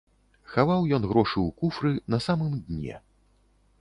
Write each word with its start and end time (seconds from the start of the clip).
Хаваў 0.53 0.87
ён 0.97 1.05
грошы 1.11 1.39
ў 1.47 1.49
куфры 1.61 1.91
на 2.15 2.19
самым 2.29 2.59
дне. 2.71 2.95